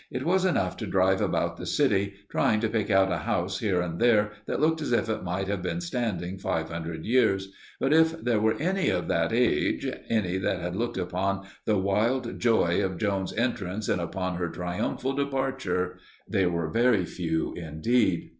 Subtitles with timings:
[0.09, 3.81] It was enough to drive about the city, trying to pick out a house here
[3.81, 7.93] and there that looked as if it might have been standing five hundred years, but
[7.93, 12.83] if there were any of that age any that had looked upon the wild joy
[12.83, 18.29] of Joan's entrance and upon her triumphal departure, they were very few indeed.